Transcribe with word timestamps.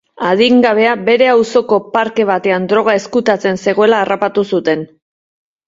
Adingabea 0.27 0.93
bere 1.09 1.27
auzoko 1.33 1.79
parke 1.99 2.25
batean 2.31 2.67
droga 2.73 2.97
ezkutatzen 3.03 3.63
zegoela 3.67 4.03
harrapatu 4.07 4.49
zuten. 4.53 4.87